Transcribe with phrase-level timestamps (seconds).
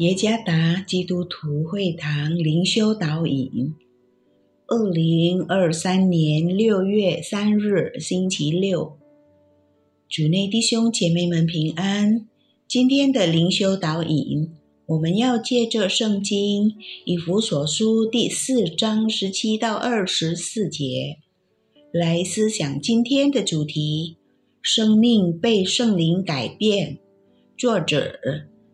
[0.00, 3.74] 耶加达基督徒会堂灵修导引，
[4.66, 8.96] 二零二三年六月三日星期六，
[10.08, 12.26] 主内弟兄姐妹们平安。
[12.66, 14.50] 今天的灵修导引，
[14.86, 21.18] 我们要借着圣经以弗所书第四章十七到二十四节
[21.92, 24.16] 来思想今天的主题：
[24.62, 26.96] 生命被圣灵改变。
[27.54, 28.18] 作者。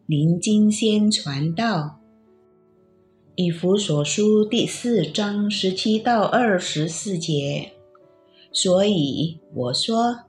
[0.09, 1.99] 林金仙传道，
[3.35, 7.73] 以弗所书第四章十七到二十四节。
[8.53, 10.21] 所以我说，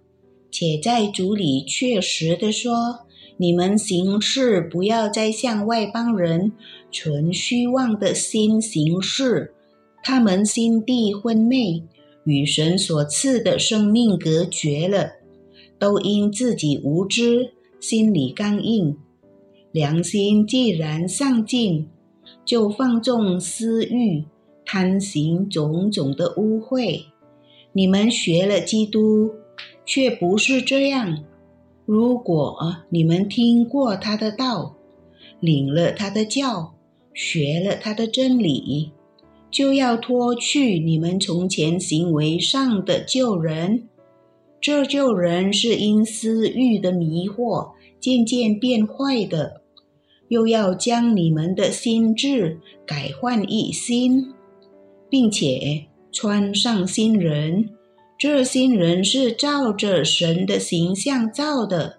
[0.49, 3.01] 且在主里确实的说，
[3.37, 6.53] 你们行事不要再像外邦人
[6.91, 9.53] 存虚妄的心行事，
[10.03, 11.83] 他们心地昏昧，
[12.23, 15.11] 与神所赐的生命隔绝了，
[15.77, 18.97] 都因自己无知，心里刚硬。
[19.77, 21.87] 良心既然上进，
[22.43, 24.25] 就放纵私欲，
[24.65, 27.03] 贪行种种的污秽。
[27.73, 29.35] 你们学了基督，
[29.85, 31.23] 却不是这样。
[31.85, 32.57] 如果
[32.89, 34.75] 你们听过他的道，
[35.39, 36.73] 领了他的教，
[37.13, 38.93] 学了他的真理，
[39.51, 43.87] 就要脱去你们从前行为上的旧人。
[44.59, 49.61] 这旧人是因私欲的迷惑，渐渐变坏的。
[50.29, 54.33] 又要将你们的心智改换一新，
[55.09, 57.69] 并且穿上新人。
[58.17, 61.97] 这新人是照着神的形象造的，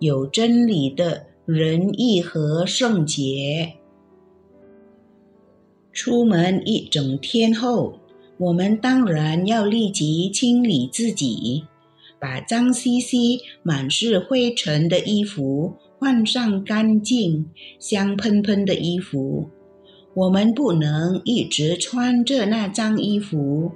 [0.00, 3.74] 有真理的仁义和圣洁。
[5.92, 8.00] 出门一整天后，
[8.36, 11.62] 我们当然要立即清理自己，
[12.18, 15.74] 把脏兮兮、满是灰尘的衣服。
[15.98, 17.46] 换上干净、
[17.78, 19.48] 香喷喷的衣服。
[20.14, 23.72] 我们不能一直穿着那脏衣服，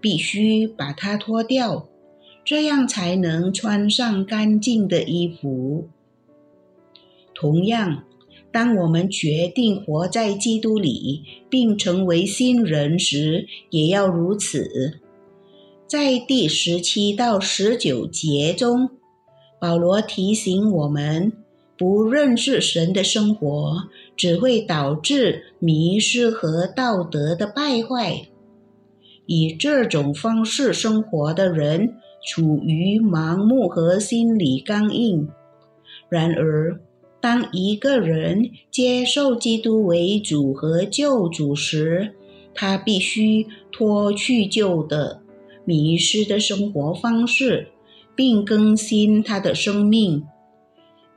[0.00, 1.88] 必须把它脱掉，
[2.44, 5.88] 这样才能穿上干净的衣服。
[7.34, 8.04] 同样，
[8.52, 15.00] 当我们决定活在基督里，并成为新人时，也要如此。
[15.88, 18.90] 在第十七到十九节中，
[19.60, 21.32] 保罗提醒我们。
[21.82, 28.28] 不认识神的生活，只会导致迷失和道德的败坏。
[29.26, 35.28] 以这种方式生活的人，处于盲目和心理刚硬。
[36.08, 36.78] 然而，
[37.20, 42.14] 当一个人接受基督为主和救主时，
[42.54, 45.20] 他必须脱去旧的、
[45.64, 47.66] 迷失的生活方式，
[48.14, 50.22] 并更新他的生命。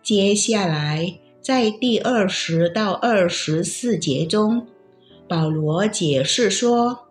[0.05, 4.67] 接下来，在第二十到二十四节中，
[5.27, 7.07] 保罗解释说，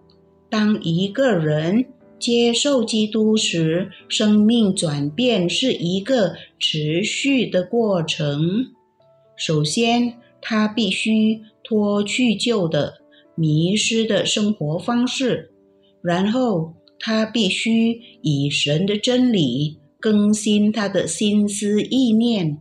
[0.49, 1.87] 当一个人
[2.21, 8.67] 接受基督时，生命转变是一个持续的过程。
[9.37, 12.99] 首先，他必须脱去旧的、
[13.35, 15.51] 迷失的生活方式，
[16.01, 22.59] 然后他必须以神的真理更新他的心思意念。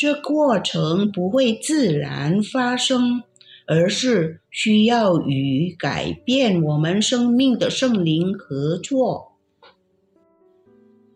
[0.00, 3.22] 这过程不会自然发生，
[3.66, 9.32] 而是需要与改变我们生命的圣灵合作。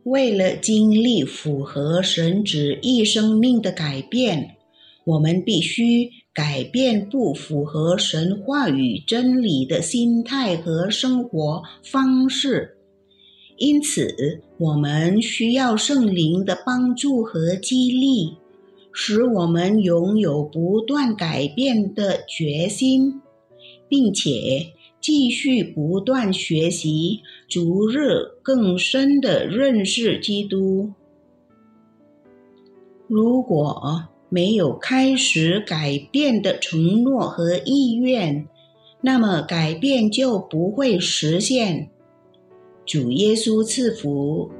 [0.02, 4.56] 为了经历符合神旨意生命的改变，
[5.06, 12.76] 我们必须改变不符合神话语真理的心态和生活方式。
[13.56, 18.36] 因此，我们需要圣灵的帮助和激励。
[18.96, 23.20] 使我们拥有不断改变的决心，
[23.88, 24.68] 并且
[25.00, 27.98] 继续不断学习，逐日
[28.40, 30.92] 更深的认识基督。
[33.08, 38.48] 如果没有开始改变的承诺和意愿，
[39.00, 41.90] 那么改变就不会实现。
[42.86, 44.50] 主耶稣赐福。